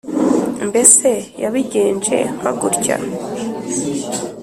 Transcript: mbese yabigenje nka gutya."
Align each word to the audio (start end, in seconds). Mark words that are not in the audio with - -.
mbese 0.67 1.09
yabigenje 1.43 2.17
nka 2.37 2.51
gutya." 2.59 2.95